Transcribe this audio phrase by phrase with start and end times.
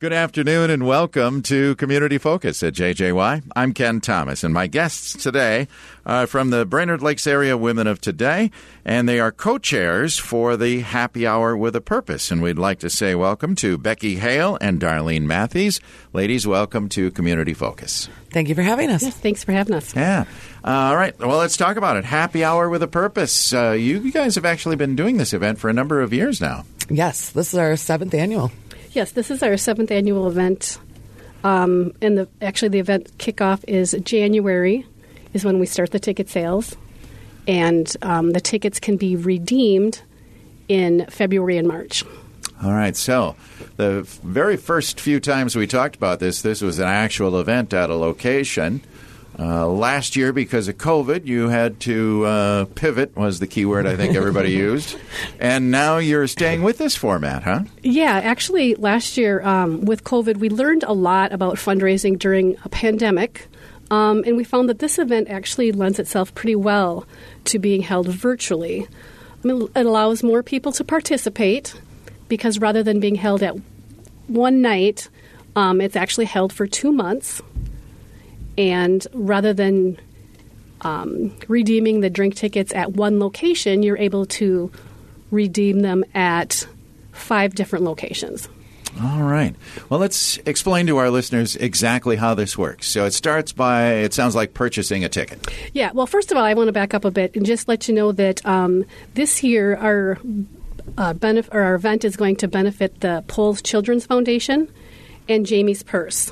[0.00, 3.42] Good afternoon and welcome to Community Focus at JJY.
[3.54, 5.68] I'm Ken Thomas, and my guests today
[6.06, 8.50] are from the Brainerd Lakes Area Women of Today,
[8.82, 12.30] and they are co chairs for the Happy Hour with a Purpose.
[12.30, 15.82] And we'd like to say welcome to Becky Hale and Darlene Matthews.
[16.14, 18.08] Ladies, welcome to Community Focus.
[18.30, 19.02] Thank you for having us.
[19.02, 19.94] Yes, thanks for having us.
[19.94, 20.24] Yeah.
[20.64, 21.18] all right.
[21.18, 22.06] Well, let's talk about it.
[22.06, 23.52] Happy Hour with a Purpose.
[23.52, 26.64] Uh, you guys have actually been doing this event for a number of years now.
[26.88, 28.50] Yes, this is our seventh annual.
[28.92, 30.78] Yes, this is our seventh annual event,
[31.44, 34.84] um, and the actually the event kickoff is January,
[35.32, 36.76] is when we start the ticket sales,
[37.46, 40.02] and um, the tickets can be redeemed
[40.66, 42.04] in February and March.
[42.64, 42.96] All right.
[42.96, 43.36] So,
[43.76, 47.90] the very first few times we talked about this, this was an actual event at
[47.90, 48.82] a location.
[49.38, 53.86] Uh, last year, because of COVID, you had to uh, pivot, was the key word
[53.86, 54.96] I think everybody used.
[55.38, 57.60] And now you're staying with this format, huh?
[57.82, 62.68] Yeah, actually, last year um, with COVID, we learned a lot about fundraising during a
[62.68, 63.48] pandemic.
[63.90, 67.06] Um, and we found that this event actually lends itself pretty well
[67.46, 68.86] to being held virtually.
[69.42, 71.74] I mean, it allows more people to participate
[72.28, 73.56] because rather than being held at
[74.28, 75.08] one night,
[75.56, 77.42] um, it's actually held for two months.
[78.60, 79.98] And rather than
[80.82, 84.70] um, redeeming the drink tickets at one location, you're able to
[85.30, 86.66] redeem them at
[87.12, 88.50] five different locations.
[89.02, 89.56] All right.
[89.88, 92.86] Well, let's explain to our listeners exactly how this works.
[92.86, 95.46] So it starts by, it sounds like purchasing a ticket.
[95.72, 95.92] Yeah.
[95.94, 97.94] Well, first of all, I want to back up a bit and just let you
[97.94, 100.18] know that um, this year our
[100.98, 104.70] uh, benef- or our event is going to benefit the Poles Children's Foundation
[105.30, 106.30] and Jamie's Purse.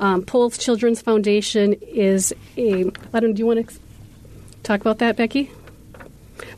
[0.00, 2.90] Um, Poles Children's Foundation is a.
[3.12, 3.34] I don't.
[3.34, 3.78] Do you want to
[4.62, 5.50] talk about that, Becky?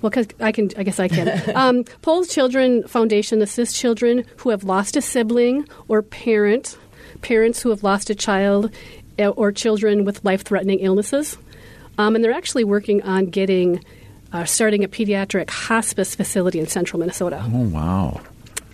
[0.03, 1.42] Well, because I can, I guess I can.
[1.56, 6.77] um, Poles Children Foundation assists children who have lost a sibling or parent,
[7.22, 8.72] parents who have lost a child,
[9.19, 11.39] eh, or children with life-threatening illnesses.
[11.97, 13.84] Um, and they're actually working on getting,
[14.33, 17.44] uh, starting a pediatric hospice facility in central Minnesota.
[17.53, 18.21] Oh, wow.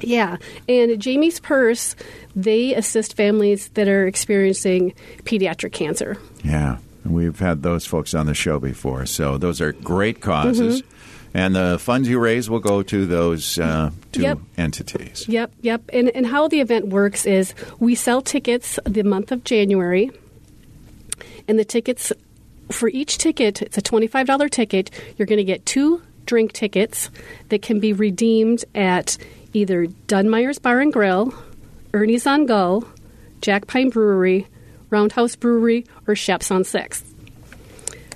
[0.07, 0.37] Yeah,
[0.69, 1.97] and Jamie's Purse,
[2.37, 4.95] they assist families that are experiencing
[5.25, 6.17] pediatric cancer.
[6.43, 9.07] Yeah, we've had those folks on the show before.
[9.07, 10.83] So those are great causes.
[10.83, 10.91] Mm-hmm.
[11.37, 14.39] And the funds you raise will go to those uh, two Yep.
[14.57, 15.29] entities.
[15.29, 15.83] Yep, yep.
[15.93, 20.13] And, and how the event works is we sell tickets the month of January,
[21.49, 22.13] and the tickets
[22.71, 24.91] for each ticket, it's a $25 ticket.
[25.17, 27.11] You're going to get two drink tickets
[27.49, 29.19] that can be redeemed at
[29.55, 31.33] either Dunmire's Bar and Grill,
[31.95, 32.85] Ernie's on Gull,
[33.41, 34.47] Jack Pine Brewery,
[34.91, 37.15] Roundhouse Brewery, or Shep's on Sixth.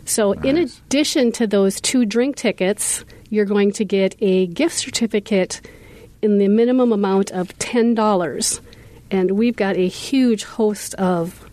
[0.05, 5.61] So, in addition to those two drink tickets, you're going to get a gift certificate
[6.23, 8.61] in the minimum amount of $10.
[9.11, 11.45] And we've got a huge host of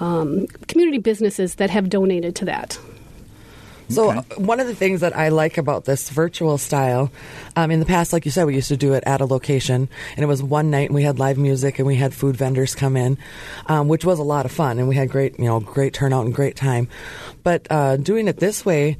[0.00, 2.78] um, community businesses that have donated to that.
[3.88, 4.18] So, Okay.
[4.18, 7.10] uh, one of the things that I like about this virtual style,
[7.56, 9.88] um, in the past, like you said, we used to do it at a location,
[10.16, 12.74] and it was one night, and we had live music, and we had food vendors
[12.74, 13.16] come in,
[13.66, 16.26] um, which was a lot of fun, and we had great, you know, great turnout
[16.26, 16.88] and great time.
[17.42, 18.98] But uh, doing it this way,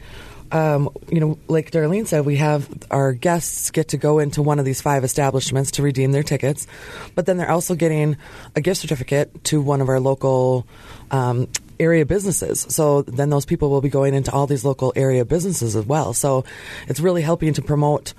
[0.51, 4.59] um, you know, like Darlene said, we have our guests get to go into one
[4.59, 6.67] of these five establishments to redeem their tickets,
[7.15, 8.17] but then they're also getting
[8.57, 10.67] a gift certificate to one of our local
[11.11, 11.47] um,
[11.81, 12.67] area businesses.
[12.69, 16.13] So then those people will be going into all these local area businesses as well.
[16.13, 16.45] So
[16.87, 18.15] it's really helping to promote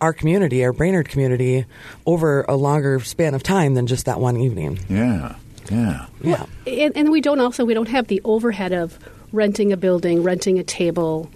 [0.00, 1.66] our community, our Brainerd community,
[2.06, 4.78] over a longer span of time than just that one evening.
[4.88, 5.36] Yeah,
[5.70, 6.06] yeah.
[6.22, 6.46] Yeah.
[6.66, 8.98] And, and we don't also we don't have the overhead of
[9.32, 11.30] renting a building, renting a table,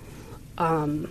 [0.59, 1.11] um,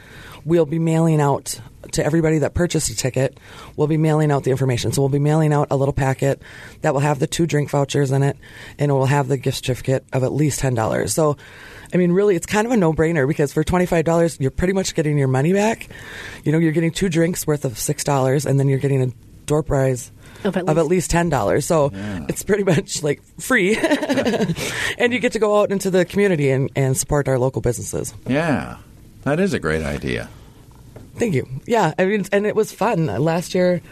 [0.45, 1.61] we'll be mailing out
[1.93, 3.39] to everybody that purchased a ticket.
[3.77, 4.93] We'll be mailing out the information.
[4.93, 6.43] So we'll be mailing out a little packet
[6.83, 8.37] that will have the two drink vouchers in it,
[8.79, 11.09] and it will have the gift certificate of at least $10.
[11.11, 11.37] So,
[11.93, 14.95] I mean, really, it's kind of a no brainer because for $25, you're pretty much
[14.95, 15.89] getting your money back.
[16.45, 19.09] You know, you're getting two drinks worth of $6, and then you're getting a
[19.47, 20.13] door prize
[20.45, 21.67] Of at of at least- least ten dollars.
[21.67, 22.27] So Yeah.
[22.29, 23.77] it's pretty much like free,
[24.99, 28.15] and you get to go out into the community and, and support our local businesses.
[28.29, 28.77] Yeah,
[29.25, 30.29] that is a great idea.
[31.21, 31.47] Thank you.
[31.67, 33.83] Yeah, I mean, and it was fun last year.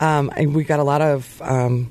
[0.00, 1.90] Um, we got a lot of um,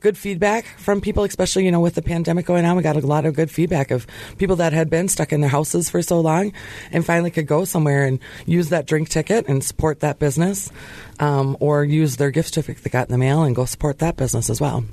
[0.00, 2.76] good feedback from people, especially you know with the pandemic going on.
[2.76, 4.04] We got a lot of good feedback of
[4.38, 6.52] people that had been stuck in their houses for so long,
[6.90, 10.72] and finally could go somewhere and use that drink ticket and support that business,
[11.20, 14.16] um, or use their gift certificate they got in the mail and go support that
[14.16, 14.84] business as well.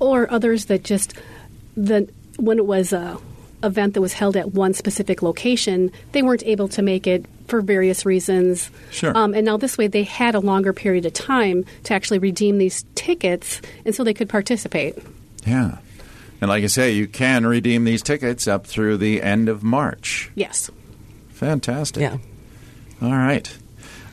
[0.00, 1.14] or others that just
[1.76, 3.16] the when it was a
[3.62, 7.60] event that was held at one specific location, they weren't able to make it for
[7.60, 8.70] various reasons.
[8.90, 9.16] Sure.
[9.16, 12.58] Um, and now this way, they had a longer period of time to actually redeem
[12.58, 14.98] these tickets, and so they could participate.
[15.46, 15.78] Yeah.
[16.40, 20.30] And like I say, you can redeem these tickets up through the end of March.
[20.34, 20.70] Yes.
[21.30, 22.00] Fantastic.
[22.00, 22.18] Yeah.
[23.00, 23.52] All right.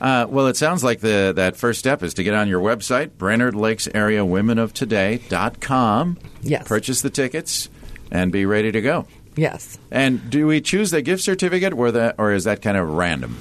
[0.02, 3.12] Uh, well, it sounds like the that first step is to get on your website,
[3.18, 6.18] Brainerd Lakes Area Women of Today.com.
[6.42, 6.68] Yes.
[6.68, 7.70] Purchase the tickets
[8.12, 9.08] and be ready to go.
[9.36, 9.78] Yes.
[9.92, 13.38] And do we choose the gift certificate or that or is that kind of random?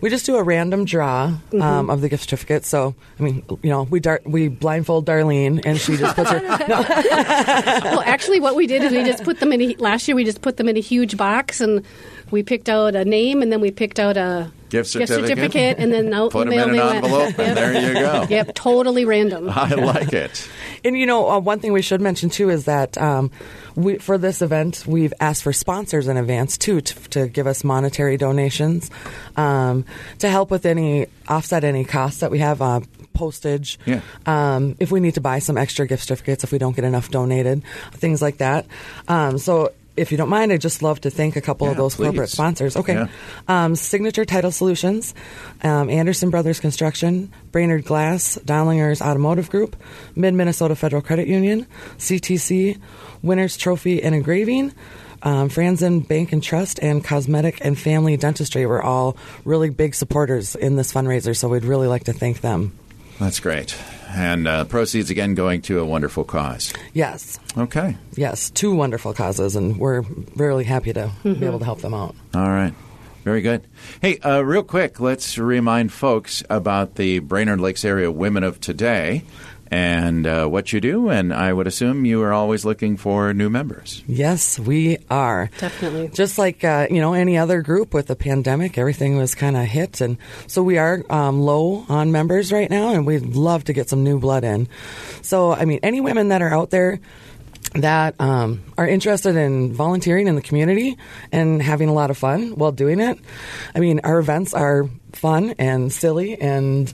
[0.00, 2.64] We just do a random draw um, of the gift certificate.
[2.64, 6.38] So, I mean, you know, we dar- we blindfold Darlene, and she just puts her.
[6.68, 9.60] no, well, actually, what we did is we just put them in.
[9.60, 11.84] A, last year, we just put them in a huge box, and
[12.30, 15.28] we picked out a name, and then we picked out a Gift certificate?
[15.28, 17.24] certificate, and then out Put the them mail in an they went.
[17.32, 18.26] envelope and there you go.
[18.28, 19.48] Yep, totally random.
[19.54, 20.48] I like it.
[20.84, 23.30] And you know, uh, one thing we should mention too is that um,
[23.74, 27.64] we, for this event, we've asked for sponsors in advance too to, to give us
[27.64, 28.90] monetary donations
[29.36, 29.84] um,
[30.18, 32.60] to help with any offset any costs that we have.
[32.62, 32.80] Uh,
[33.14, 34.00] postage Yeah.
[34.26, 37.10] um, if we need to buy some extra gift certificates if we don't get enough
[37.10, 38.64] donated things like that
[39.08, 41.78] um, so if you don't mind i'd just love to thank a couple of Yeah,
[41.78, 43.08] those corporate sponsors okay Yeah.
[43.48, 45.14] um, Signature Title Solutions,
[45.62, 49.76] um, Anderson Brothers Construction, Brainerd Glass, Dondelingers Automotive Group,
[50.14, 51.66] Mid Minnesota Federal Credit Union,
[51.98, 52.78] CTC,
[53.22, 54.72] Winners Trophy and Engraving,
[55.22, 60.54] um, Frandsen Bank and Trust, and Cosmetic and Family Dentistry were all really big supporters
[60.54, 62.72] in this fundraiser, so we'd really like to thank them.
[63.18, 63.76] That's great.
[64.08, 66.72] And uh, proceeds again going to a wonderful cause.
[66.94, 67.96] Yes, Okay.
[68.16, 70.02] yes, two wonderful causes, and we're
[70.34, 72.14] really happy to be able to help them out.
[72.34, 72.72] All right.
[73.24, 73.66] Very good.
[74.00, 79.24] Hey, uh, real quick, let's remind folks about the Brainerd Lakes Area Women of Today
[79.70, 81.08] and uh, what you do.
[81.08, 84.02] And I would assume you are always looking for new members.
[84.06, 85.50] Yes, we are.
[85.58, 86.08] Definitely.
[86.08, 89.64] Just like, uh, you know, any other group with the pandemic, everything was kind of
[89.64, 90.00] hit.
[90.00, 93.88] And so we are um, low on members right now, and we'd love to get
[93.88, 94.68] some new blood in.
[95.22, 97.00] So, I mean, any women that are out there
[97.74, 100.96] that um, are interested in volunteering in the community
[101.32, 103.18] and having a lot of fun while doing it.
[103.74, 106.92] I mean, our events are fun and silly and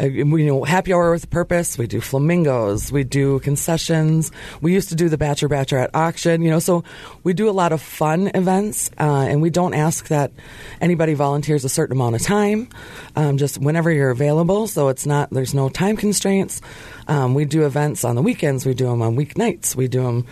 [0.00, 1.78] uh, you know happy hour with purpose.
[1.78, 2.90] We do flamingos.
[2.90, 4.30] We do concessions.
[4.60, 6.42] We used to do the Bachelor Bachelorette auction.
[6.42, 6.84] You know, so
[7.22, 10.32] we do a lot of fun events, uh, and we don't ask that
[10.80, 12.68] anybody volunteers a certain amount of time.
[13.16, 14.66] Um, just whenever you're available.
[14.66, 16.60] So it's not there's no time constraints.
[17.08, 18.66] Um, we do events on the weekends.
[18.66, 19.76] We do them on weeknights.
[19.76, 20.26] We do them.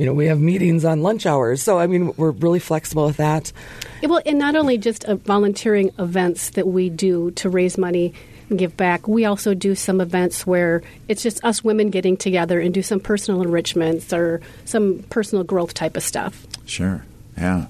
[0.00, 1.60] You know, we have meetings on lunch hours.
[1.62, 3.52] So I mean, we're really flexible with that.
[4.00, 8.14] Yeah, Well, and not only just uh, volunteering events that we do to raise money
[8.48, 12.60] and give back, we also do some events where it's just us women getting together
[12.60, 16.46] and do some personal enrichments or some personal growth type of stuff.
[16.64, 17.04] Sure.
[17.36, 17.66] Yeah.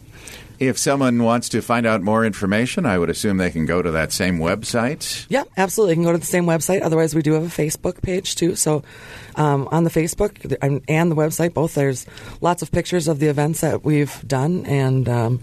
[0.61, 3.93] If someone wants to find out more information, I would assume they can go to
[3.93, 5.25] that same website.
[5.31, 5.95] Yeah, absolutely.
[5.95, 6.83] You can go to the same website.
[6.83, 8.55] Otherwise, we do have a Facebook page too.
[8.57, 8.83] So,
[9.37, 12.05] um, on the Facebook and the website, both there's
[12.43, 14.67] lots of pictures of the events that we've done.
[14.67, 15.41] And um,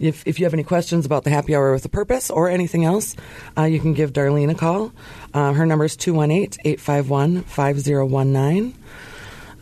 [0.00, 2.84] if if you have any questions about the Happy Hour with a Purpose or anything
[2.84, 3.14] else,
[3.56, 4.92] uh, you can give Darlene a call.
[5.32, 8.74] Uh, her number is 218-851-5019.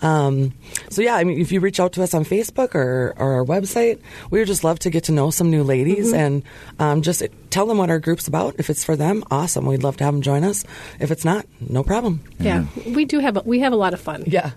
[0.02, 0.55] Um,
[0.90, 3.45] so yeah, I mean, if you reach out to us on Facebook or, or our
[3.45, 4.00] website,
[4.31, 6.43] we would just love to get to know some new ladies and
[6.78, 8.55] um, just tell them what our group's about.
[8.59, 9.67] If it's for them, awesome.
[9.67, 10.64] We'd love to have them join us.
[11.00, 12.21] If it's not, no problem.
[12.38, 14.25] Yeah, we do have a, we have a lot of fun.
[14.26, 14.52] Yeah,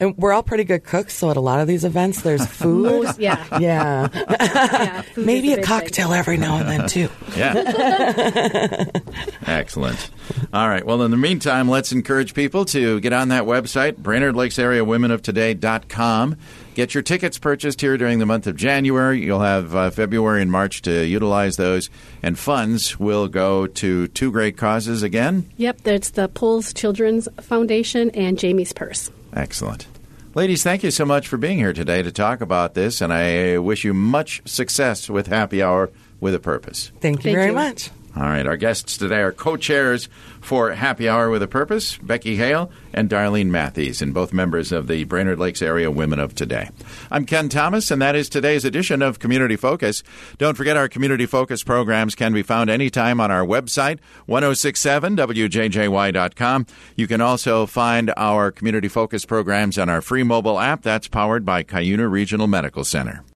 [0.00, 1.14] and we're all pretty good cooks.
[1.14, 3.04] So at a lot of these events, there's food.
[3.04, 5.02] Most- yeah, yeah, yeah.
[5.02, 7.08] food maybe a big cocktail every now and then too.
[7.36, 8.84] Yeah.
[9.46, 10.10] Excellent.
[10.52, 10.84] All right.
[10.84, 14.84] Well, in the meantime, let's encourage people to get on that website, Brainerd Lakes Area
[14.84, 16.36] Women of Today.com.
[16.74, 19.22] Get your tickets purchased here during the month of January.
[19.24, 21.88] You'll have uh, February and March to utilize those,
[22.20, 25.48] and funds will go to two great causes again.
[25.56, 29.10] Yep, that's the Pulls Children's Foundation and Jamie's Purse.
[29.34, 29.86] Excellent.
[30.34, 33.58] Ladies, thank you so much for being here today to talk about this, and I
[33.58, 36.90] wish you much success with Happy Hour with a Purpose.
[37.00, 37.54] Thank you Thank very you.
[37.54, 37.90] much.
[38.16, 40.08] All right, our guests today are co chairs
[40.40, 44.86] for Happy Hour with a Purpose, Becky Hale and Darlene Matthews, and both members of
[44.86, 46.70] the Brainerd Lakes Area Women of Today.
[47.10, 50.04] I'm Ken Thomas, and that is today's edition of Community Focus.
[50.38, 56.66] Don't forget our Community Focus programs can be found anytime on our website, 1067wjjy.com.
[56.94, 61.44] You can also find our Community Focus programs on our free mobile app that's powered
[61.44, 63.24] by Cuyuna Regional Medical Center.